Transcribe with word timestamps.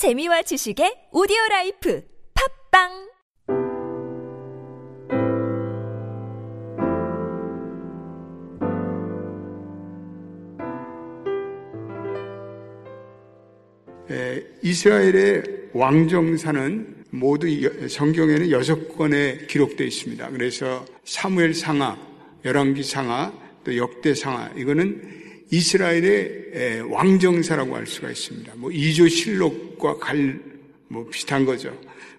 재미와 0.00 0.40
지식의 0.48 1.12
오디오 1.12 1.36
라이프 1.50 2.00
팟빵 2.32 2.88
에, 14.10 14.42
이스라엘의 14.62 15.42
왕정사는 15.74 17.04
모두 17.10 17.62
여- 17.62 17.88
성경에는 17.88 18.50
여섯 18.50 18.88
권에 18.96 19.46
기록되어 19.48 19.86
있습니다. 19.86 20.30
그래서 20.30 20.84
사무엘 21.04 21.52
상하, 21.52 21.98
열왕기 22.44 22.82
상하, 22.82 23.32
또 23.64 23.76
역대 23.76 24.14
상하 24.14 24.48
이거는 24.56 25.19
이스라엘의 25.50 26.50
에, 26.54 26.78
왕정사라고 26.80 27.74
할 27.76 27.86
수가 27.86 28.10
있습니다. 28.10 28.52
뭐 28.56 28.70
이조 28.70 29.08
실록과 29.08 29.96
갈 29.98 30.38
뭐 30.92 31.06
비슷한 31.08 31.44
거죠. 31.44 31.72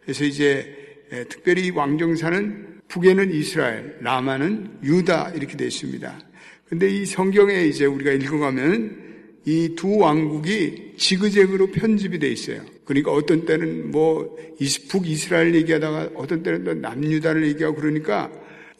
그래서 0.03 0.23
이제 0.23 1.03
에, 1.11 1.25
특별히 1.25 1.65
이 1.67 1.69
왕정사는 1.71 2.79
북에는 2.87 3.33
이스라엘, 3.33 3.97
남한은 3.99 4.79
유다 4.83 5.31
이렇게 5.35 5.57
되어 5.57 5.67
있습니다. 5.67 6.19
근데 6.69 6.89
이 6.89 7.05
성경에 7.05 7.65
이제 7.65 7.85
우리가 7.85 8.11
읽어가면 8.13 9.11
이 9.45 9.75
두 9.75 9.97
왕국이 9.97 10.93
지그재그로 10.97 11.71
편집이 11.71 12.19
돼 12.19 12.29
있어요. 12.29 12.61
그러니까 12.85 13.11
어떤 13.11 13.43
때는 13.45 13.91
뭐 13.91 14.37
이스- 14.59 14.87
북이스라엘 14.87 15.53
얘기하다가 15.55 16.11
어떤 16.15 16.43
때는 16.43 16.63
또 16.63 16.73
남유다를 16.73 17.45
얘기하고 17.47 17.75
그러니까 17.75 18.31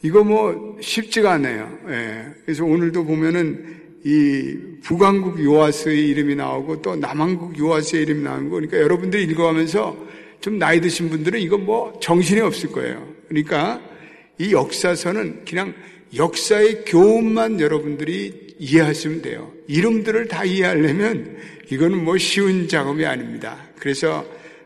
이거 0.02 0.24
뭐 0.24 0.78
쉽지가 0.80 1.32
않아요. 1.32 1.78
예. 1.90 2.24
그래서 2.46 2.64
오늘도 2.64 3.04
보면은 3.04 3.81
이 4.04 4.56
북왕국 4.82 5.42
요아스의 5.42 6.08
이름이 6.08 6.34
나오고 6.34 6.82
또 6.82 6.96
남왕국 6.96 7.58
요아스의 7.58 8.02
이름이 8.02 8.22
나오는 8.22 8.48
거 8.48 8.56
그러니까 8.56 8.78
여러분들이 8.78 9.22
읽어가면서 9.24 9.96
좀 10.40 10.58
나이 10.58 10.80
드신 10.80 11.08
분들은 11.08 11.38
이거 11.40 11.56
뭐 11.56 11.98
정신이 12.00 12.40
없을 12.40 12.72
거예요. 12.72 13.06
그러니까 13.28 13.80
이 14.38 14.52
역사서는 14.52 15.44
그냥 15.44 15.72
역사의 16.16 16.84
교훈만 16.84 17.60
여러분들이 17.60 18.54
이해하시면 18.58 19.22
돼요. 19.22 19.52
이름들을 19.68 20.28
다 20.28 20.44
이해하려면 20.44 21.36
이거는 21.70 22.04
뭐 22.04 22.18
쉬운 22.18 22.68
작업이 22.68 23.06
아닙니다. 23.06 23.56
그래서 23.78 24.24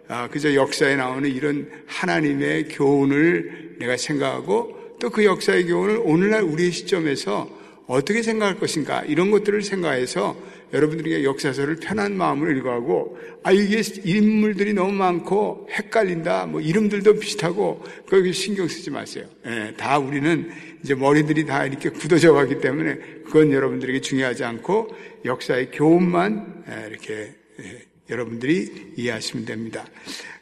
아, 0.09 0.29
그저 0.29 0.55
역사에 0.55 0.97
나오는 0.97 1.29
이런 1.31 1.69
하나님의 1.87 2.69
교훈을 2.69 3.77
내가 3.79 3.97
생각하고 3.97 4.75
또 4.99 5.11
그 5.11 5.25
역사의 5.25 5.67
교훈을 5.67 6.01
오늘날 6.03 6.43
우리의 6.43 6.73
시점에서 6.73 7.49
어떻게 7.87 8.23
생각할 8.23 8.59
것인가 8.59 9.03
이런 9.03 9.31
것들을 9.31 9.63
생각해서 9.63 10.37
여러분들에게 10.73 11.23
역사서를 11.25 11.77
편한 11.77 12.17
마음으로 12.17 12.51
읽어하고 12.53 13.19
아 13.45 13.53
이게 13.53 13.83
인물들이 14.05 14.73
너무 14.75 14.93
많고 14.93 15.69
헷갈린다 15.71 16.47
뭐 16.47 16.61
이름들도 16.61 17.15
비슷하고 17.15 17.85
거기 18.09 18.33
신경 18.33 18.67
쓰지 18.67 18.91
마세요. 18.91 19.27
예, 19.47 19.73
다 19.77 19.99
우리는 19.99 20.51
이제 20.83 20.95
머리들이 20.95 21.47
다 21.47 21.65
이렇게 21.65 21.91
굳어져 21.91 22.33
가기 22.33 22.61
때문에 22.61 22.97
그건 23.25 23.53
여러분들에게 23.53 24.01
중요하지 24.01 24.45
않고 24.45 24.89
역사의 25.25 25.71
교훈만 25.71 26.65
예, 26.69 26.89
이렇게 26.91 27.33
예, 27.61 27.83
여러분들이 28.11 28.93
이해하시면 28.97 29.47
됩니다. 29.47 29.85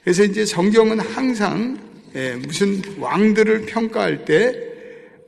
그래서 0.03 0.25
이제 0.25 0.47
성경은 0.47 1.01
항상 1.01 1.79
예, 2.14 2.34
무슨 2.36 2.81
왕들을 2.98 3.67
평가할 3.67 4.25
때 4.25 4.73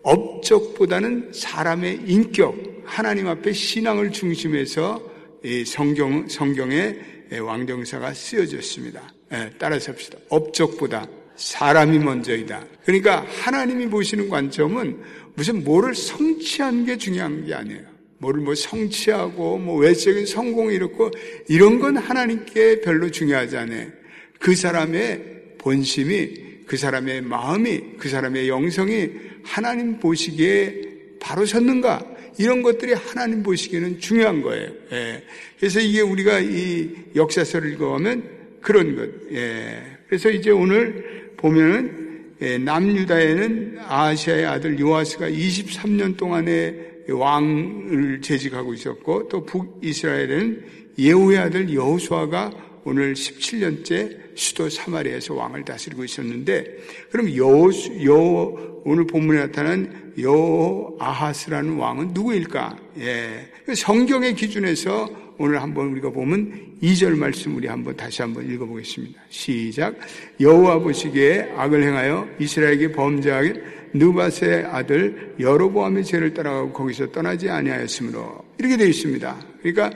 업적보다는 0.07 1.33
사람의 1.33 2.03
인격, 2.07 2.55
하나님 2.85 3.27
앞에 3.27 3.53
신앙을 3.53 4.13
중심해서 4.13 5.03
이 5.45 5.65
성경, 5.65 6.29
성경의 6.29 7.01
왕정사가 7.43 8.15
쓰여졌습니다. 8.15 9.13
예, 9.33 9.51
따라서 9.59 9.91
합시다. 9.91 10.17
업적보다 10.29 11.09
사람이 11.35 11.99
먼저이다. 11.99 12.65
그러니까 12.85 13.27
하나님이 13.29 13.89
보시는 13.89 14.29
관점은 14.29 14.97
무슨 15.35 15.65
뭐를 15.65 15.97
성취한 15.97 16.87
게 16.87 16.97
중요한 16.97 17.45
게 17.45 17.55
아니에요. 17.55 17.83
뭐를 18.19 18.43
뭐 18.43 18.55
성취하고 18.55 19.59
뭐 19.59 19.77
외적인 19.79 20.25
성공이 20.25 20.73
이렇고 20.77 21.11
이런 21.49 21.81
건 21.81 21.97
하나님께 21.97 22.81
별로 22.81 23.11
중요하지 23.11 23.57
않아요. 23.57 23.89
그 24.39 24.55
사람의 24.55 25.57
본심이 25.59 26.47
그 26.67 26.77
사람의 26.77 27.23
마음이 27.23 27.97
그 27.99 28.09
사람의 28.09 28.49
영성이 28.49 29.11
하나님 29.47 29.99
보시기에 29.99 30.83
바로 31.21 31.47
섰는가 31.47 32.05
이런 32.39 32.63
것들이 32.63 32.93
하나님 32.93 33.43
보시기에는 33.43 34.01
중요한 34.01 34.43
거예요. 34.43 34.71
예. 34.93 35.23
그래서 35.59 35.81
이게 35.81 36.01
우리가 36.03 36.41
이 36.41 36.91
역사서를 37.15 37.73
읽어가면 37.73 38.37
그런 38.61 38.97
것. 38.97 39.09
예. 39.33 39.83
그래서 40.07 40.31
이제 40.31 40.51
오늘 40.51 41.33
보면은 41.37 42.07
예, 42.43 42.59
남유다에는 42.59 43.79
아시아의 43.87 44.45
아들 44.45 44.79
요아스가 44.79 45.31
23년 45.31 46.19
동안에 46.19 46.75
왕을 47.09 48.21
재직하고 48.21 48.75
있었고 48.75 49.29
또 49.29 49.45
북이스라엘에는 49.47 50.65
예후의 50.99 51.39
아들 51.39 51.73
여호수아가 51.73 52.51
오늘 52.89 53.15
17년째 53.15 54.17
수도 54.37 54.69
사마리아에서 54.71 55.35
왕을 55.35 55.65
다스리고 55.65 56.05
있었는데 56.05 56.65
그럼 57.11 57.37
여, 57.37 57.69
여 58.07 58.81
오늘 58.85 59.05
본문에 59.09 59.41
나타난 59.41 60.13
여아하스라는 60.17 61.79
왕은 61.79 62.11
누구일까? 62.15 62.79
예. 63.01 63.75
성경의 63.75 64.37
기준에서 64.37 65.11
오늘 65.37 65.61
한번 65.61 65.89
우리가 65.89 66.11
보면 66.11 66.77
2절 66.81 67.19
말씀 67.19 67.57
우리 67.57 67.67
한번 67.67 67.97
다시 67.97 68.23
한번 68.23 68.49
읽어보겠습니다. 68.49 69.21
시작. 69.31 69.97
여호와 70.39 70.79
보시기에 70.79 71.55
악을 71.57 71.83
행하여 71.83 72.29
이스라엘에게 72.39 72.93
범죄하게 72.93 73.63
느바스의 73.95 74.65
아들 74.67 75.35
여로보암의 75.41 76.05
죄를 76.05 76.33
따라가고 76.33 76.73
거기서 76.73 77.11
떠나지 77.11 77.51
아니하였으므로 77.51 78.45
이렇게 78.59 78.77
되어 78.77 78.87
있습니다. 78.87 79.37
그러니까 79.61 79.91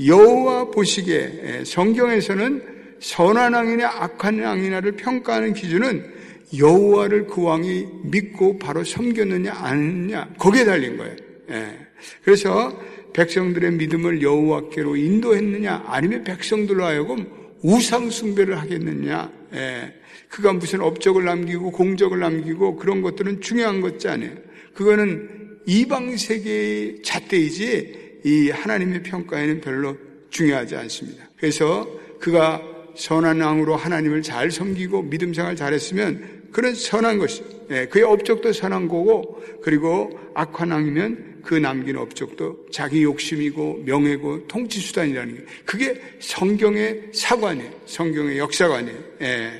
여호와 0.00 0.70
보시기에 0.70 1.64
성경에서는 1.64 2.74
선한 3.00 3.54
왕이냐 3.54 3.88
악한 3.88 4.42
왕이냐를 4.42 4.92
평가하는 4.92 5.54
기준은 5.54 6.14
여호와를 6.56 7.26
그 7.26 7.42
왕이 7.42 7.86
믿고 8.04 8.58
바로 8.58 8.84
섬겼느냐 8.84 9.52
아니냐 9.52 10.34
거기에 10.38 10.64
달린 10.64 10.96
거예요. 10.96 11.16
예. 11.50 11.78
그래서 12.22 12.76
백성들의 13.12 13.72
믿음을 13.72 14.22
여호와께로 14.22 14.96
인도했느냐 14.96 15.84
아니면 15.86 16.24
백성들로 16.24 16.84
하여금 16.84 17.26
우상 17.62 18.10
숭배를 18.10 18.60
하겠느냐 18.60 19.30
예. 19.54 19.94
그가 20.28 20.52
무슨 20.52 20.80
업적을 20.80 21.24
남기고 21.24 21.70
공적을 21.70 22.18
남기고 22.18 22.76
그런 22.76 23.02
것들은 23.02 23.40
중요한 23.40 23.80
것지 23.80 24.08
아니에요. 24.08 24.32
그거는 24.74 25.58
이방 25.66 26.16
세계의 26.16 27.02
잣대이지 27.02 28.03
이 28.24 28.50
하나님의 28.50 29.02
평가에는 29.02 29.60
별로 29.60 29.96
중요하지 30.30 30.76
않습니다. 30.76 31.28
그래서 31.36 31.86
그가 32.18 32.60
선한 32.96 33.40
왕으로 33.40 33.76
하나님을 33.76 34.22
잘 34.22 34.50
섬기고 34.50 35.02
믿음 35.02 35.34
생활 35.34 35.54
잘했으면 35.56 36.44
그런 36.52 36.74
선한 36.74 37.18
것이 37.18 37.42
예, 37.70 37.86
그의 37.86 38.04
업적도 38.04 38.52
선한 38.52 38.88
거고 38.88 39.42
그리고 39.62 40.18
악한 40.34 40.70
왕이면 40.70 41.40
그 41.42 41.54
남긴 41.54 41.96
업적도 41.96 42.66
자기 42.70 43.02
욕심이고 43.02 43.82
명예고 43.84 44.46
통치 44.46 44.80
수단이라는 44.80 45.34
게 45.34 45.44
그게 45.64 46.00
성경의 46.20 47.10
사관이에요. 47.12 47.70
성경의 47.86 48.38
역사관이에요. 48.38 48.98
예. 49.22 49.50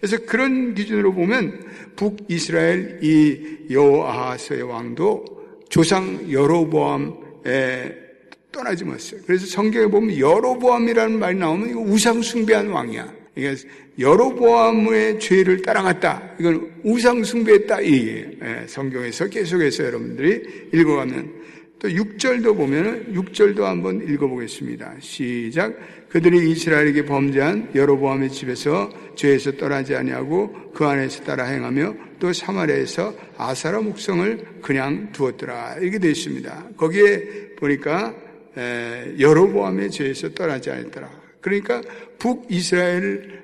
그래서 0.00 0.16
그런 0.26 0.74
기준으로 0.74 1.12
보면 1.12 1.64
북이스라엘 1.96 3.00
이 3.02 3.66
여호아하스의 3.70 4.62
왕도 4.62 5.24
조상 5.68 6.30
여로보암에 6.30 8.07
떠나지 8.52 8.84
못했어요. 8.84 9.20
그래서 9.26 9.46
성경에 9.46 9.86
보면 9.86 10.18
여로보암이라는 10.18 11.18
말이 11.18 11.38
나오면 11.38 11.70
이거 11.70 11.80
우상 11.80 12.22
숭배한 12.22 12.68
왕이야. 12.68 13.12
이게 13.36 13.54
여로보암의 13.98 15.20
죄를 15.20 15.62
따라갔다. 15.62 16.34
이건 16.40 16.72
우상 16.82 17.22
숭배했다 17.22 17.80
이얘기예요. 17.82 18.30
예, 18.42 18.66
성경에서 18.66 19.28
계속해서 19.28 19.84
여러분들이 19.84 20.68
읽어가면 20.72 21.38
또 21.78 21.88
6절도 21.88 22.56
보면은 22.56 23.14
6절도 23.14 23.60
한번 23.60 24.02
읽어보겠습니다. 24.08 24.94
시작. 25.00 25.76
그들이 26.08 26.50
이스라엘에게 26.50 27.04
범죄한 27.04 27.70
여로보암의 27.74 28.30
집에서 28.30 28.90
죄에서 29.14 29.52
떠나지 29.52 29.94
아니하고 29.94 30.72
그 30.74 30.84
안에서 30.84 31.22
따라 31.22 31.44
행하며 31.44 31.94
또 32.18 32.32
사마리아에서 32.32 33.14
아사라 33.36 33.80
목성을 33.80 34.60
그냥 34.62 35.12
두었더라. 35.12 35.76
이렇게 35.80 35.98
되어 35.98 36.10
있습니다. 36.10 36.70
거기에 36.76 37.50
보니까 37.56 38.14
여로보암의 38.56 39.90
죄에서 39.90 40.30
떠나지 40.34 40.70
않았더라. 40.70 41.10
그러니까 41.40 41.82
북이스라엘 42.18 43.38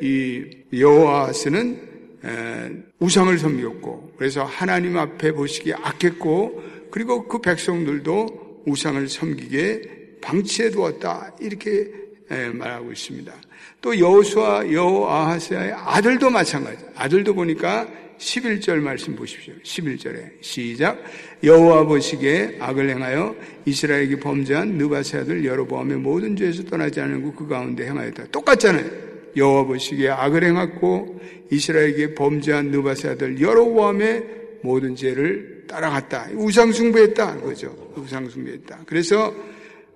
이 0.00 0.44
여호와스는 0.72 1.94
우상을 2.98 3.38
섬겼고 3.38 4.14
그래서 4.16 4.44
하나님 4.44 4.96
앞에 4.96 5.32
보시기에 5.32 5.74
악했고 5.74 6.62
그리고 6.90 7.26
그 7.28 7.40
백성들도 7.40 8.62
우상을 8.66 9.08
섬기게 9.08 10.18
방치해 10.22 10.70
두었다 10.70 11.34
이렇게 11.40 11.90
예, 12.30 12.48
말하고 12.48 12.92
있습니다. 12.92 13.32
또 13.82 13.98
여호수아 13.98 14.72
여호아하스의 14.72 15.72
아들도 15.72 16.30
마찬가지. 16.30 16.82
아들도 16.94 17.34
보니까 17.34 17.86
11절 18.24 18.80
말씀 18.80 19.14
보십시오. 19.14 19.52
11절에 19.62 20.30
시작 20.40 20.98
여호와 21.42 21.84
보시기에 21.84 22.56
악을 22.58 22.88
행하여 22.88 23.36
이스라엘에게 23.66 24.18
범죄한 24.18 24.78
느바세 24.78 25.18
아들 25.18 25.44
여로보암의 25.44 25.98
모든 25.98 26.34
죄에서 26.34 26.64
떠나지 26.64 27.00
않고 27.00 27.34
그 27.34 27.46
가운데 27.46 27.86
행하였다. 27.86 28.28
똑같잖아요. 28.28 28.90
여호와 29.36 29.64
보시기에 29.64 30.08
악을 30.08 30.42
행했고 30.42 31.20
이스라엘에게 31.50 32.14
범죄한 32.14 32.70
느바세 32.70 33.10
아들 33.10 33.40
여로보암의 33.40 34.24
모든 34.62 34.96
죄를 34.96 35.64
따라갔다. 35.68 36.30
우상 36.34 36.72
숭배했다. 36.72 37.40
그죠. 37.40 37.92
우상 37.96 38.30
숭배했다. 38.30 38.84
그래서 38.86 39.34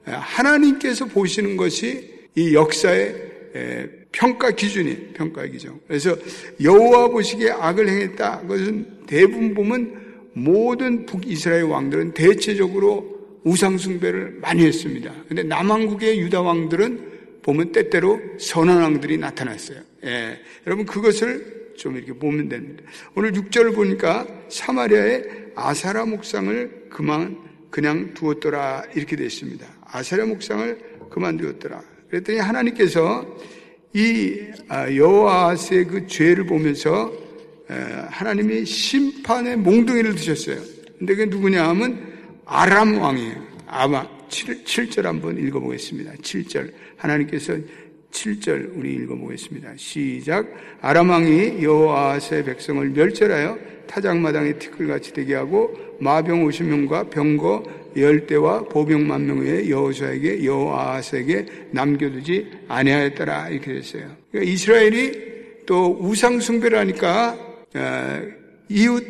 하나님께서 0.04 1.06
보시는 1.06 1.56
것이 1.56 2.28
이 2.34 2.54
역사의 2.54 3.97
평가 4.12 4.50
기준이 4.50 5.12
평가 5.14 5.46
기준. 5.46 5.80
그래서 5.86 6.16
여호와 6.62 7.08
보시기에 7.08 7.50
악을 7.50 7.88
행했다. 7.88 8.40
그것은 8.40 9.06
대부분 9.06 9.54
보면 9.54 10.08
모든 10.32 11.06
북이스라엘 11.06 11.64
왕들은 11.64 12.14
대체적으로 12.14 13.18
우상 13.44 13.78
숭배를 13.78 14.38
많이 14.40 14.64
했습니다. 14.64 15.12
근데 15.26 15.42
남한국의 15.42 16.20
유다 16.20 16.42
왕들은 16.42 17.08
보면 17.42 17.72
때때로 17.72 18.20
선한 18.38 18.82
왕들이 18.82 19.18
나타났어요. 19.18 19.80
예. 20.04 20.38
여러분 20.66 20.84
그것을 20.86 21.72
좀 21.76 21.96
이렇게 21.96 22.12
보면 22.12 22.48
됩니다. 22.48 22.82
오늘 23.14 23.32
6절을 23.32 23.74
보니까 23.74 24.26
사마리아의 24.48 25.52
아사라 25.54 26.04
목상을 26.04 26.88
그만 26.90 27.38
그냥 27.70 28.12
두었더라 28.14 28.84
이렇게 28.94 29.16
되어 29.16 29.26
있습니다. 29.26 29.66
아사라 29.84 30.26
목상을 30.26 30.78
그만 31.10 31.36
두었더라. 31.36 31.82
그랬더니 32.10 32.38
하나님께서 32.38 33.24
이 33.94 34.40
아, 34.68 34.92
여호아스의 34.94 35.84
그 35.86 36.06
죄를 36.06 36.44
보면서 36.46 37.12
하나님이 38.10 38.64
심판의 38.64 39.56
몽둥이를 39.56 40.14
드셨어요. 40.14 40.56
근데 40.98 41.14
그게 41.14 41.26
누구냐 41.26 41.68
하면 41.68 42.00
아람 42.44 42.98
왕이에요. 42.98 43.46
아마 43.66 44.06
7, 44.28 44.64
7절 44.64 45.02
한번 45.02 45.38
읽어보겠습니다. 45.38 46.12
7절. 46.14 46.72
하나님께서 46.96 47.56
7절 48.10 48.76
우리 48.76 48.94
읽어보겠습니다. 48.94 49.74
시작. 49.76 50.46
아람 50.80 51.10
왕이 51.10 51.62
여호아스의 51.62 52.44
백성을 52.44 52.88
멸절하여 52.90 53.58
타작마당에 53.86 54.58
티끌같이 54.58 55.12
되게 55.12 55.34
하고 55.34 55.74
마병 56.00 56.46
50명과 56.46 57.10
병거 57.10 57.62
열대와 57.96 58.64
보병 58.64 59.06
만 59.06 59.26
명의 59.26 59.70
여호수아에게 59.70 60.44
여호아스에게 60.44 61.46
남겨두지 61.72 62.50
아니하였더라 62.68 63.48
이렇게 63.48 63.74
됐어요. 63.74 64.16
그러니까 64.30 64.52
이스라엘이 64.52 65.28
또 65.66 65.98
우상 66.00 66.40
숭배를 66.40 66.78
하니까 66.78 67.36
어, 67.74 68.22
이웃 68.68 69.04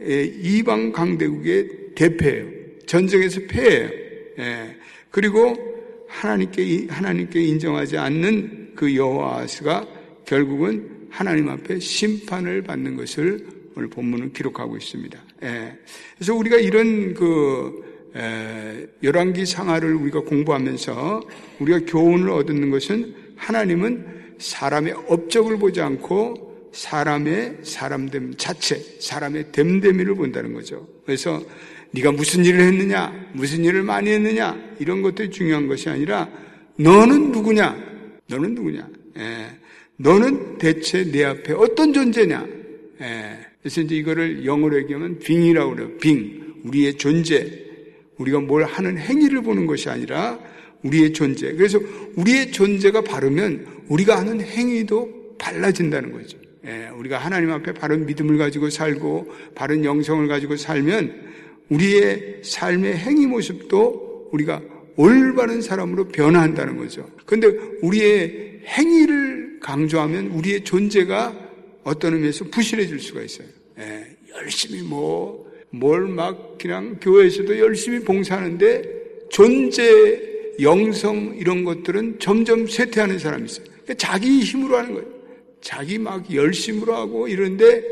이방 0.00 0.92
강대국의 0.92 1.94
대패예요. 1.94 2.46
전쟁에서 2.86 3.40
패예요. 3.48 3.90
예. 4.38 4.76
그리고 5.10 5.71
하나님께 6.12 6.86
하나님께 6.88 7.42
인정하지 7.42 7.96
않는 7.98 8.72
그 8.76 8.94
여호아스가 8.94 9.86
결국은 10.26 11.08
하나님 11.10 11.48
앞에 11.48 11.78
심판을 11.78 12.62
받는 12.62 12.96
것을 12.96 13.46
오늘 13.74 13.88
본문은 13.88 14.32
기록하고 14.32 14.76
있습니다. 14.76 15.18
예. 15.44 15.78
그래서 16.16 16.34
우리가 16.34 16.56
이런 16.58 17.14
그 17.14 17.82
열왕기 19.02 19.46
상하를 19.46 19.94
우리가 19.94 20.20
공부하면서 20.20 21.22
우리가 21.58 21.80
교훈을 21.86 22.30
얻는 22.30 22.70
것은 22.70 23.14
하나님은 23.36 24.36
사람의 24.38 24.92
업적을 25.08 25.58
보지 25.58 25.80
않고 25.80 26.70
사람의 26.72 27.58
사람됨 27.62 28.34
자체, 28.36 28.76
사람의 29.00 29.52
됨됨이를 29.52 30.14
본다는 30.14 30.52
거죠. 30.52 30.86
그래서 31.04 31.42
네가 31.92 32.12
무슨 32.12 32.44
일을 32.44 32.60
했느냐, 32.60 33.12
무슨 33.32 33.64
일을 33.64 33.82
많이 33.82 34.10
했느냐 34.10 34.58
이런 34.78 35.02
것들이 35.02 35.30
중요한 35.30 35.66
것이 35.66 35.88
아니라 35.88 36.28
너는 36.76 37.32
누구냐, 37.32 37.76
너는 38.28 38.54
누구냐, 38.54 38.88
예. 39.18 39.46
너는 39.96 40.58
대체 40.58 41.04
내 41.10 41.24
앞에 41.24 41.52
어떤 41.52 41.92
존재냐. 41.92 42.46
예. 43.02 43.38
그래서 43.60 43.80
이제 43.82 43.94
이거를 43.94 44.44
영어로 44.44 44.76
얘기하면 44.78 45.18
빙이라고 45.18 45.74
그래요. 45.74 45.90
빙, 45.98 46.54
우리의 46.64 46.94
존재. 46.94 47.60
우리가 48.16 48.40
뭘 48.40 48.64
하는 48.64 48.98
행위를 48.98 49.42
보는 49.42 49.66
것이 49.66 49.88
아니라 49.88 50.38
우리의 50.82 51.12
존재. 51.12 51.52
그래서 51.52 51.78
우리의 52.16 52.50
존재가 52.52 53.02
바르면 53.02 53.66
우리가 53.88 54.18
하는 54.18 54.40
행위도 54.40 55.36
달라진다는 55.38 56.12
거죠. 56.12 56.38
예, 56.64 56.88
우리가 56.96 57.18
하나님 57.18 57.50
앞에 57.50 57.72
바른 57.74 58.06
믿음을 58.06 58.38
가지고 58.38 58.70
살고 58.70 59.32
바른 59.54 59.84
영성을 59.84 60.26
가지고 60.28 60.56
살면 60.56 61.32
우리의 61.68 62.40
삶의 62.42 62.96
행위 62.98 63.26
모습도 63.26 64.28
우리가 64.32 64.62
올바른 64.96 65.62
사람으로 65.62 66.08
변화한다는 66.08 66.76
거죠. 66.76 67.08
그런데 67.24 67.58
우리의 67.82 68.60
행위를 68.66 69.58
강조하면 69.60 70.28
우리의 70.28 70.64
존재가 70.64 71.50
어떤 71.84 72.14
의미에서 72.14 72.44
부실해질 72.46 73.00
수가 73.00 73.22
있어요. 73.22 73.48
예, 73.78 74.06
열심히 74.36 74.82
뭐 74.82 75.52
뭘 75.72 76.14
막 76.14 76.58
그냥 76.58 76.98
교회에서도 77.00 77.58
열심히 77.58 78.00
봉사하는데 78.00 78.82
존재, 79.30 80.20
영성 80.60 81.34
이런 81.38 81.64
것들은 81.64 82.18
점점 82.18 82.66
쇠퇴하는 82.66 83.18
사람이 83.18 83.46
있어요. 83.46 83.64
그러니까 83.64 83.94
자기 83.94 84.40
힘으로 84.40 84.76
하는 84.76 84.94
거예요. 84.94 85.08
자기 85.62 85.98
막 85.98 86.32
열심으로 86.32 86.94
하고 86.94 87.26
이런데 87.26 87.82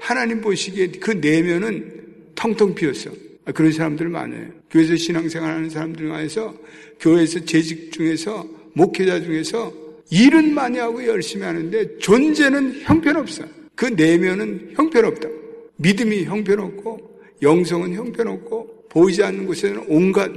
하나님 0.00 0.40
보시기에 0.40 0.88
그 1.00 1.12
내면은 1.12 1.99
텅텅 2.34 2.74
비었어. 2.74 3.10
아, 3.44 3.52
그런 3.52 3.72
사람들 3.72 4.08
많아요. 4.08 4.48
교회에서 4.70 4.96
신앙생활 4.96 5.54
하는 5.54 5.70
사람들 5.70 6.10
안에서 6.10 6.54
교회에서 7.00 7.44
재직 7.44 7.92
중에서 7.92 8.46
목회자 8.74 9.22
중에서 9.22 9.72
일은 10.10 10.54
많이 10.54 10.78
하고 10.78 11.04
열심히 11.06 11.44
하는데 11.44 11.98
존재는 11.98 12.82
형편없어. 12.82 13.44
그 13.74 13.86
내면은 13.86 14.72
형편없다. 14.74 15.28
믿음이 15.76 16.24
형편없고 16.24 17.20
영성은 17.42 17.94
형편없고 17.94 18.88
보이지 18.90 19.22
않는 19.22 19.46
곳에는 19.46 19.84
온갖 19.88 20.30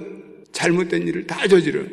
잘못된 0.51 1.07
일을 1.07 1.27
다 1.27 1.47
저지르. 1.47 1.85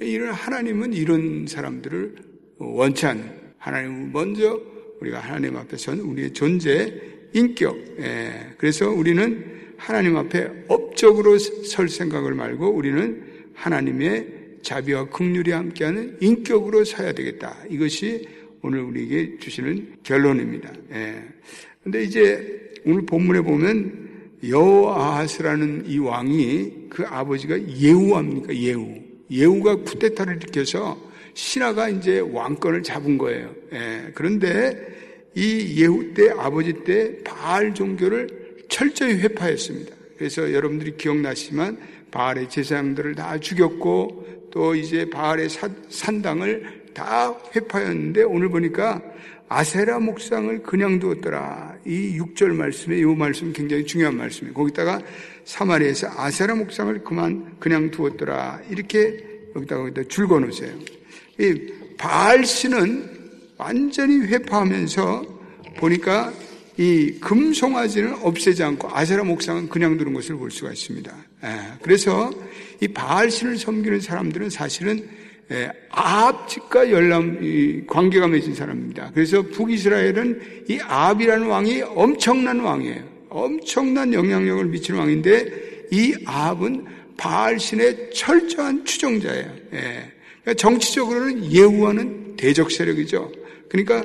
이런 0.00 0.32
하나님은 0.32 0.92
이런 0.92 1.46
사람들을 1.46 2.16
원치 2.58 3.06
않는 3.06 3.30
하나님은 3.58 4.12
먼저 4.12 4.60
우리가 5.00 5.18
하나님 5.18 5.56
앞에 5.56 5.76
선 5.76 6.00
우리의 6.00 6.32
존재, 6.32 6.92
인격. 7.34 7.76
예. 7.98 8.32
그래서 8.56 8.90
우리는 8.90 9.44
하나님 9.76 10.16
앞에 10.16 10.48
업적으로 10.68 11.36
설 11.38 11.88
생각을 11.88 12.32
말고 12.34 12.68
우리는 12.70 13.22
하나님의 13.52 14.26
자비와 14.62 15.10
긍휼이 15.10 15.50
함께하는 15.50 16.16
인격으로 16.20 16.84
서야 16.84 17.12
되겠다. 17.12 17.56
이것이 17.68 18.26
오늘 18.62 18.80
우리에게 18.80 19.38
주시는 19.38 19.96
결론입니다. 20.02 20.72
예. 20.92 21.22
근데 21.82 22.02
이제 22.04 22.72
오늘 22.86 23.04
본문에 23.04 23.42
보면 23.42 24.04
여호아하스라는 24.48 25.84
이 25.86 25.98
왕이 25.98 26.88
그 26.88 27.04
아버지가 27.04 27.60
예후합니까? 27.60 28.54
예후. 28.54 29.02
예후가 29.30 29.76
쿠데타를 29.76 30.36
일으켜서 30.36 30.98
신하가 31.34 31.88
이제 31.88 32.20
왕권을 32.20 32.82
잡은 32.84 33.18
거예요. 33.18 33.54
예. 33.72 34.10
그런데 34.14 34.94
이 35.34 35.80
예후 35.80 36.14
때 36.14 36.30
아버지 36.30 36.72
때 36.84 37.22
바알 37.24 37.74
종교를 37.74 38.28
철저히 38.68 39.14
회파했습니다. 39.14 39.94
그래서 40.16 40.52
여러분들이 40.52 40.96
기억나시지만 40.96 41.78
바알의 42.10 42.48
제사장들을 42.48 43.14
다 43.16 43.38
죽였고 43.38 44.48
또 44.50 44.74
이제 44.74 45.10
바알의 45.10 45.48
산당을 45.88 46.84
다 46.94 47.34
회파했는데 47.54 48.22
오늘 48.22 48.48
보니까 48.48 49.02
아세라 49.48 49.98
목상을 49.98 50.62
그냥 50.62 51.00
두었더라. 51.00 51.76
이 51.84 52.18
6절 52.18 52.54
말씀에 52.54 52.98
이 52.98 53.04
말씀 53.04 53.52
굉장히 53.52 53.84
중요한 53.84 54.16
말씀이에요. 54.16 54.54
거기다가 54.54 55.00
사마리에서 55.44 56.08
아세라 56.16 56.54
목상을 56.54 57.02
그만 57.04 57.56
그냥 57.58 57.90
두었더라. 57.90 58.62
이렇게 58.70 59.22
여기다가 59.54 59.82
여기다 59.82 60.04
줄 60.08 60.26
거 60.28 60.38
놓으세요. 60.40 60.72
이 61.38 61.72
바알 61.98 62.44
신은 62.44 63.13
완전히 63.56 64.18
회파하면서 64.26 65.24
보니까 65.76 66.32
이 66.76 67.18
금송아지는 67.20 68.14
없애지 68.22 68.62
않고 68.62 68.88
아세라 68.92 69.22
목상은 69.22 69.68
그냥 69.68 69.96
두는 69.96 70.12
것을 70.12 70.36
볼 70.36 70.50
수가 70.50 70.72
있습니다. 70.72 71.14
예, 71.44 71.48
그래서 71.82 72.32
이 72.80 72.88
바알 72.88 73.30
신을 73.30 73.56
섬기는 73.58 74.00
사람들은 74.00 74.50
사실은 74.50 75.08
예, 75.52 75.70
아합집과 75.90 76.90
열람 76.90 77.86
관계가 77.86 78.26
맺은 78.26 78.54
사람입니다. 78.54 79.12
그래서 79.14 79.42
북이스라엘은 79.42 80.64
이 80.68 80.80
아합이라는 80.80 81.46
왕이 81.46 81.82
엄청난 81.82 82.60
왕이에요. 82.60 83.14
엄청난 83.28 84.12
영향력을 84.12 84.64
미치는 84.66 84.98
왕인데 84.98 85.86
이 85.92 86.14
아합은 86.24 86.86
바알신의 87.16 88.10
철저한 88.12 88.84
추종자예요. 88.84 89.52
예. 89.74 90.12
그러니까 90.42 90.54
정치적으로는 90.56 91.52
예우와는 91.52 92.36
대적 92.36 92.72
세력이죠. 92.72 93.43
그러니까 93.68 94.02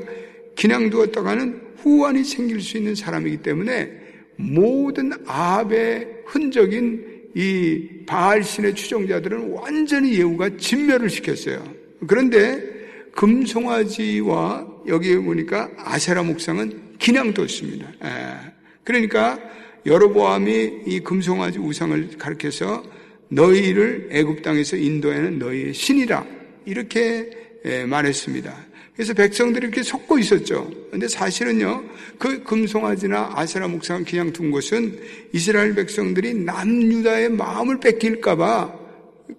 그냥 0.58 0.90
두었다가는 0.90 1.62
후환이 1.78 2.24
생길 2.24 2.62
수 2.62 2.78
있는 2.78 2.96
사람이기 2.96 3.38
때문에 3.38 3.92
모든 4.36 5.12
아합의 5.26 6.08
흔적인 6.26 7.10
이 7.36 7.88
바알신의 8.06 8.76
추종자들은 8.76 9.52
완전히 9.52 10.18
예후가 10.18 10.58
진멸을 10.58 11.10
시켰어요. 11.10 11.64
그런데 12.08 12.62
금송아지와 13.14 14.68
여기에 14.88 15.18
보니까 15.20 15.70
아세라 15.78 16.24
목상은 16.24 16.96
그냥 17.02 17.34
뒀습니다. 17.34 17.92
예. 18.04 18.52
그러니까 18.84 19.40
여로보암이 19.86 20.84
이 20.86 21.00
금송아지 21.02 21.60
우상을 21.60 22.18
가르켜서 22.18 22.84
너희를 23.30 24.10
애굽 24.12 24.42
땅에서 24.42 24.76
인도에는 24.78 25.40
너희의 25.40 25.74
신이라 25.74 26.26
이렇게 26.66 27.30
예, 27.66 27.86
말했습니다. 27.86 28.69
그래서 29.00 29.14
백성들이 29.14 29.68
이렇게 29.68 29.82
속고 29.82 30.20
있었죠. 30.20 30.70
근데 30.92 31.08
사실은요, 31.08 31.86
그 32.18 32.44
금송아지나 32.44 33.32
아세라 33.34 33.70
목상을 33.70 34.04
그냥 34.04 34.34
둔 34.34 34.52
것은 34.52 35.00
이스라엘 35.32 35.74
백성들이 35.74 36.34
남유다의 36.34 37.30
마음을 37.30 37.80
뺏길까봐 37.80 38.78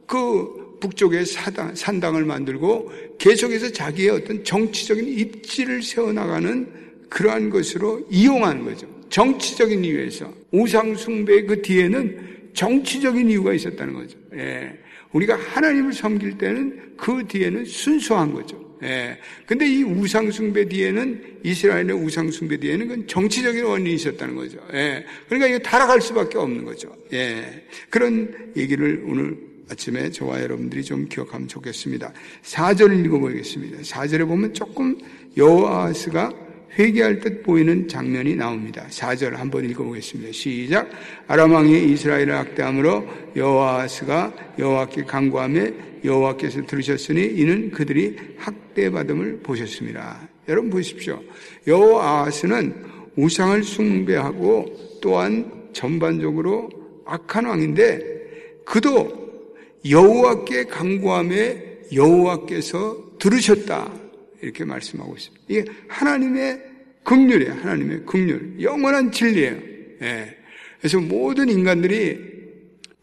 그 0.07 0.79
북쪽에 0.81 1.27
사당, 1.27 1.75
산당을 1.75 2.25
만들고 2.25 2.91
계속해서 3.19 3.73
자기의 3.73 4.09
어떤 4.09 4.43
정치적인 4.43 5.07
입지를 5.07 5.83
세워나가는 5.83 6.67
그러한 7.11 7.51
것으로 7.51 8.07
이용한 8.11 8.65
거죠. 8.65 8.87
정치적인 9.11 9.85
이유에서. 9.85 10.33
우상숭배 10.53 11.45
그 11.45 11.61
뒤에는 11.61 12.53
정치적인 12.55 13.29
이유가 13.29 13.53
있었다는 13.53 13.93
거죠. 13.93 14.17
예. 14.33 14.79
우리가 15.13 15.37
하나님을 15.37 15.93
섬길 15.93 16.39
때는 16.39 16.95
그 16.97 17.27
뒤에는 17.29 17.67
순수한 17.67 18.33
거죠. 18.33 18.70
예. 18.83 19.19
근데 19.47 19.67
이 19.67 19.83
우상숭배 19.83 20.69
뒤에는 20.69 21.39
이스라엘의 21.43 21.93
우상숭배 21.93 22.57
뒤에는 22.59 22.89
그 22.89 23.07
정치적인 23.07 23.65
원인이 23.65 23.95
있었다는 23.95 24.35
거죠. 24.35 24.59
예. 24.73 25.05
그러니까 25.29 25.49
이거 25.49 25.59
타락할 25.59 26.01
수밖에 26.01 26.39
없는 26.39 26.65
거죠. 26.65 26.95
예. 27.13 27.67
그런 27.91 28.53
얘기를 28.57 29.03
오늘 29.07 29.37
아침에 29.71 30.11
저와 30.11 30.43
여러분들이 30.43 30.83
좀 30.83 31.09
기억하면 31.09 31.47
좋겠습니다. 31.47 32.13
4절을 32.43 33.05
읽어보겠습니다. 33.07 33.79
4절에 33.83 34.27
보면 34.27 34.53
조금 34.53 34.99
여호아스가 35.37 36.50
회개할 36.79 37.19
듯 37.21 37.43
보이는 37.43 37.89
장면이 37.89 38.37
나옵니다. 38.37 38.87
4절 38.89 39.33
한번 39.33 39.69
읽어보겠습니다. 39.69 40.33
시작. 40.33 40.89
아람 41.27 41.53
왕이 41.53 41.93
이스라엘을 41.93 42.33
학대함으로 42.33 43.07
여호아스가 43.37 44.33
여호와께 44.59 45.05
간구하며 45.05 45.67
여호와께서 46.05 46.67
들으셨으니 46.67 47.25
이는 47.25 47.71
그들이 47.71 48.17
학대받음을 48.39 49.41
보셨습니다. 49.43 50.29
여러분 50.49 50.71
보십시오. 50.71 51.21
여호아스는 51.67 52.75
우상을 53.17 53.63
숭배하고 53.63 54.99
또한 55.03 55.51
전반적으로 55.73 56.71
악한 57.05 57.47
왕인데 57.47 58.01
그도 58.65 59.21
여호와께 59.89 60.65
간구하며 60.65 61.35
여호와께서 61.93 63.11
들으셨다 63.19 63.93
이렇게 64.43 64.65
말씀하고 64.65 65.15
있습니다. 65.17 65.45
이게 65.49 65.65
하나님의 65.89 66.63
극률이에요. 67.05 67.53
하나님의 67.55 68.05
극률, 68.07 68.57
영원한 68.61 69.11
진리예요. 69.11 69.57
예. 70.03 70.37
그래서 70.79 70.99
모든 70.99 71.49
인간들이 71.49 72.19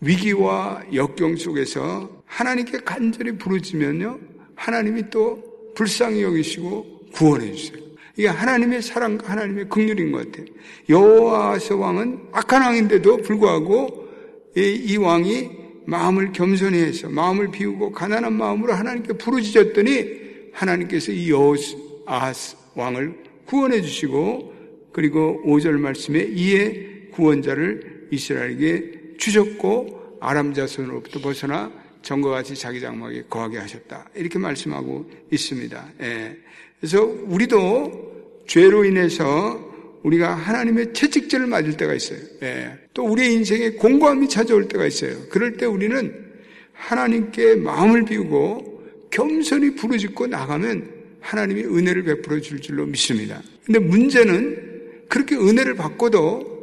위기와 0.02 0.84
역경 0.94 1.36
속에서 1.36 2.24
하나님께 2.26 2.80
간절히 2.80 3.38
부르짖면요. 3.38 4.20
하나님이 4.56 5.10
또 5.10 5.44
불쌍히 5.76 6.22
여기시고 6.24 7.10
구원해 7.14 7.52
주세요. 7.54 7.80
이게 8.16 8.28
하나님의 8.28 8.82
사랑과 8.82 9.30
하나님의 9.32 9.70
긍휼인 9.70 10.12
것 10.12 10.26
같아요. 10.26 10.46
여호와서 10.90 11.78
왕은 11.78 12.30
악한 12.32 12.62
왕인데도 12.62 13.18
불구하고 13.18 14.08
이, 14.56 14.62
이 14.62 14.98
왕이 14.98 15.50
마음을 15.86 16.32
겸손히 16.34 16.80
해서 16.80 17.08
마음을 17.10 17.52
비우고 17.52 17.92
가난한 17.92 18.34
마음으로 18.34 18.74
하나님께 18.74 19.14
부르짖었더니 19.14 20.27
하나님께서 20.58 21.12
이 21.12 21.30
여호아스 21.30 22.56
왕을 22.76 23.24
구원해 23.46 23.82
주시고 23.82 24.54
그리고 24.92 25.42
5절 25.46 25.80
말씀에 25.80 26.24
이에 26.34 27.10
구원자를 27.12 28.08
이스라엘에게 28.12 29.16
주셨고 29.18 30.18
아람 30.20 30.54
자손으로부터 30.54 31.20
벗어나 31.20 31.72
전과 32.02 32.30
같이 32.30 32.56
자기 32.56 32.80
장막에 32.80 33.24
거하게 33.30 33.58
하셨다. 33.60 34.10
이렇게 34.16 34.40
말씀하고 34.40 35.10
있습니다. 35.32 35.94
예. 36.02 36.38
그래서 36.80 37.04
우리도 37.04 38.44
죄로 38.48 38.86
인해서 38.86 39.66
우리가 40.04 40.34
하나님의 40.34 40.94
채찍질을 40.94 41.48
맞을 41.48 41.76
때가 41.76 41.94
있어요. 41.94 42.20
예. 42.44 42.72
또 42.94 43.04
우리의 43.04 43.34
인생에 43.34 43.72
공고함이 43.72 44.30
찾아올 44.30 44.68
때가 44.68 44.86
있어요. 44.86 45.18
그럴 45.30 45.58
때 45.58 45.66
우리는 45.66 46.26
하나님께 46.74 47.56
마음을 47.56 48.06
비우고 48.06 48.77
겸손히 49.10 49.76
부르짖고 49.76 50.28
나가면 50.28 50.90
하나님이 51.20 51.64
은혜를 51.64 52.04
베풀어 52.04 52.40
줄 52.40 52.62
줄로 52.62 52.86
믿습니다. 52.86 53.42
근데 53.66 53.80
문제는 53.80 55.06
그렇게 55.10 55.36
은혜를 55.36 55.76
받고도 55.76 56.58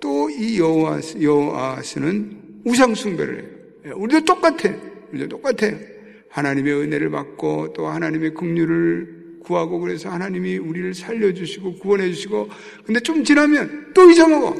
또 0.00 0.30
이 0.30 0.58
여호와스, 0.58 1.22
여호와스는 1.22 2.38
우상 2.64 2.94
숭배를 2.94 3.38
해요. 3.38 3.48
예, 3.86 3.90
우리도 3.90 4.24
똑같아. 4.24 4.74
우리도 5.12 5.28
똑같아요. 5.28 5.76
하나님의 6.30 6.72
은혜를 6.74 7.10
받고 7.10 7.72
또 7.74 7.86
하나님의 7.88 8.34
긍휼을 8.34 9.40
구하고 9.42 9.80
그래서 9.80 10.08
하나님이 10.10 10.58
우리를 10.58 10.94
살려주시고 10.94 11.74
구원해주시고 11.76 12.48
근데 12.84 13.00
좀 13.00 13.24
지나면 13.24 13.92
또 13.94 14.10
잊어먹어. 14.10 14.54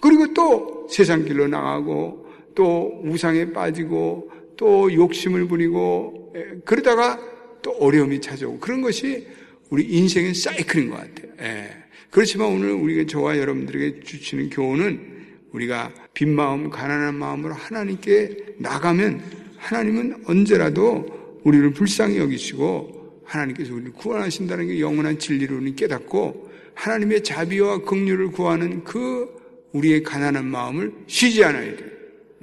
그리고 0.00 0.32
또 0.34 0.86
세상 0.90 1.24
길로 1.24 1.46
나가고 1.46 2.26
또 2.54 3.00
우상에 3.04 3.52
빠지고 3.52 4.30
또 4.56 4.92
욕심을 4.92 5.46
부리고 5.46 6.14
예, 6.14 6.17
그러다가 6.64 7.18
또 7.62 7.72
어려움이 7.72 8.20
찾아오고 8.20 8.58
그런 8.60 8.82
것이 8.82 9.26
우리 9.70 9.84
인생의 9.84 10.34
사이클인 10.34 10.90
것 10.90 10.96
같아요. 10.96 11.32
예. 11.40 11.70
그렇지만 12.10 12.48
오늘 12.48 12.72
우리가 12.72 13.04
저와 13.06 13.38
여러분들에게 13.38 14.00
주시는 14.00 14.50
교훈은 14.50 15.18
우리가 15.52 15.92
빈 16.14 16.34
마음, 16.34 16.70
가난한 16.70 17.14
마음으로 17.14 17.54
하나님께 17.54 18.54
나가면 18.58 19.22
하나님은 19.56 20.24
언제라도 20.26 21.40
우리를 21.44 21.70
불쌍히 21.72 22.18
여기시고 22.18 23.22
하나님께서 23.24 23.74
우리를 23.74 23.92
구원하신다는 23.92 24.68
게 24.68 24.80
영원한 24.80 25.18
진리로 25.18 25.56
우리 25.56 25.74
깨닫고 25.74 26.48
하나님의 26.74 27.24
자비와 27.24 27.82
긍휼을 27.82 28.30
구하는 28.30 28.84
그 28.84 29.36
우리의 29.72 30.02
가난한 30.02 30.46
마음을 30.46 30.92
쉬지 31.06 31.44
않아야 31.44 31.76
돼요. 31.76 31.90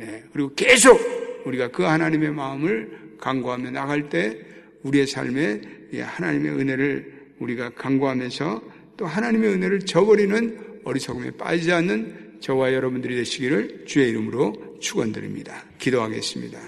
예. 0.02 0.24
그리고 0.32 0.54
계속 0.56 1.00
우리가 1.46 1.70
그 1.70 1.84
하나님의 1.84 2.32
마음을 2.32 3.05
강구하며 3.20 3.72
나갈 3.72 4.10
때 4.10 4.38
우리의 4.84 5.08
삶에 5.08 5.62
하나님의 6.00 6.52
은혜를 6.52 7.14
우리가 7.40 7.72
강구하면서 7.72 8.62
또 8.98 9.06
하나님의 9.06 9.54
은혜를 9.54 9.82
저버리는 9.82 10.80
어리석음에 10.84 11.32
빠지지 11.32 11.72
않는 11.74 12.38
저와 12.40 12.74
여러분들이 12.74 13.16
되시기를 13.16 13.86
주의 13.86 14.10
이름으로 14.10 14.78
축원드립니다. 14.80 15.64
기도하겠습니다. 15.80 16.60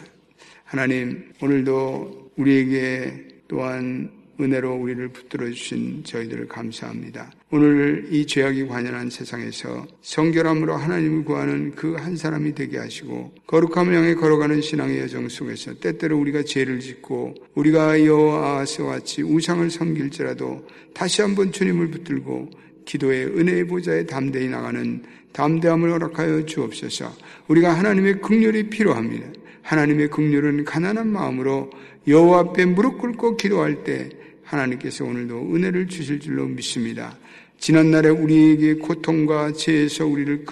하나님 0.64 1.32
오늘도 1.42 2.32
우리에게 2.36 3.28
또한 3.48 4.12
은혜로 4.40 4.76
우리를 4.76 5.08
붙들어 5.10 5.50
주신 5.50 6.04
저희들을 6.04 6.48
감사합니다. 6.48 7.32
오늘 7.52 8.08
이 8.12 8.26
죄악이 8.26 8.68
관연한 8.68 9.10
세상에서 9.10 9.86
성결함으로 10.02 10.76
하나님을 10.76 11.26
구하는 11.26 11.72
그 11.76 11.98
한 11.98 12.16
사람이 12.16 12.56
되게 12.56 12.78
하시고 12.78 13.34
거룩함을 13.48 13.94
향해 13.94 14.16
걸어가는 14.16 14.62
신앙의 14.62 15.00
여정 15.00 15.28
속에서 15.30 15.74
때때로 15.76 16.18
우리가 16.20 16.44
죄를 16.44 16.80
짓고 16.80 17.36
우리가 17.56 18.06
여호와와 18.06 18.66
같이 18.66 19.24
우상을 19.24 19.70
섬길지라도 19.70 20.66
다시 20.94 21.22
한번 21.22 21.52
주님을 21.52 21.90
붙들고 21.92 22.50
기도의 22.86 23.26
은혜의 23.26 23.68
보좌에 23.68 24.06
담대히 24.06 24.48
나가는 24.48 25.04
담대함을 25.34 25.92
허락하여 25.92 26.46
주옵소서. 26.46 27.12
우리가 27.48 27.78
하나님의 27.78 28.22
긍휼이 28.22 28.70
필요합니다. 28.70 29.28
하나님의 29.62 30.10
긍휼은 30.10 30.64
가난한 30.64 31.08
마음으로 31.08 31.70
여호와 32.08 32.40
앞에 32.40 32.66
무릎 32.66 33.00
꿇고 33.00 33.36
기도할 33.36 33.84
때 33.84 34.10
하나님께서 34.48 35.04
오늘도 35.06 35.54
은혜를 35.54 35.88
주실 35.88 36.20
줄로 36.20 36.46
믿습니다. 36.46 37.18
지난날에 37.60 38.10
우리에게 38.10 38.76
고통과 38.76 39.52
죄에서 39.52 40.06
우리를 40.06 40.46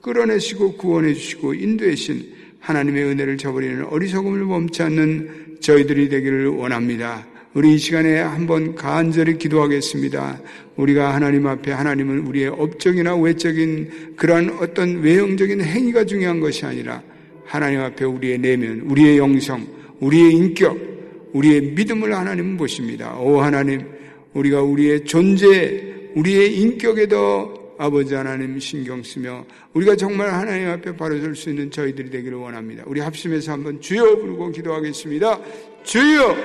끌어내시고 0.00 0.76
구원해 0.76 1.14
주시고 1.14 1.54
인도해 1.54 1.96
신 1.96 2.32
하나님의 2.60 3.04
은혜를 3.04 3.36
저버리는 3.36 3.84
어리석음을 3.86 4.44
멈지 4.44 4.82
않는 4.82 5.58
저희들이 5.60 6.08
되기를 6.08 6.48
원합니다. 6.48 7.26
우리 7.54 7.74
이 7.74 7.78
시간에 7.78 8.18
한번 8.18 8.74
간절히 8.74 9.38
기도하겠습니다. 9.38 10.40
우리가 10.76 11.14
하나님 11.14 11.46
앞에 11.46 11.70
하나님은 11.72 12.26
우리의 12.26 12.48
업적이나 12.48 13.16
외적인 13.16 14.16
그러한 14.16 14.58
어떤 14.60 15.00
외형적인 15.02 15.62
행위가 15.62 16.04
중요한 16.04 16.40
것이 16.40 16.66
아니라 16.66 17.02
하나님 17.44 17.80
앞에 17.80 18.04
우리의 18.04 18.38
내면, 18.38 18.80
우리의 18.80 19.18
영성, 19.18 19.66
우리의 20.00 20.32
인격, 20.32 20.93
우리의 21.34 21.60
믿음을 21.72 22.14
하나님은 22.16 22.56
보십니다. 22.56 23.18
오 23.18 23.40
하나님, 23.40 23.86
우리가 24.32 24.62
우리의 24.62 25.04
존재, 25.04 26.10
우리의 26.14 26.58
인격에도 26.60 27.74
아버지 27.76 28.14
하나님 28.14 28.58
신경 28.60 29.02
쓰며 29.02 29.44
우리가 29.74 29.96
정말 29.96 30.32
하나님 30.32 30.68
앞에 30.68 30.96
바로 30.96 31.20
설 31.20 31.34
수 31.34 31.50
있는 31.50 31.70
저희들이 31.70 32.08
되기를 32.08 32.38
원합니다. 32.38 32.84
우리 32.86 33.00
합심해서 33.00 33.52
한번 33.52 33.80
주여 33.80 34.16
부르고 34.16 34.50
기도하겠습니다. 34.52 35.40
주여 35.82 36.36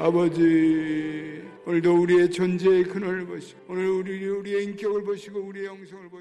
아버지 0.00 1.40
오늘도 1.64 2.02
우리의 2.02 2.30
존재의 2.30 2.82
근원을 2.84 3.24
보시고 3.26 3.60
오늘 3.68 3.86
우리 3.88 4.26
우리의 4.26 4.64
인격을 4.64 5.04
보시고 5.04 5.38
우리의 5.38 5.66
영성을 5.66 6.08
보시고 6.08 6.18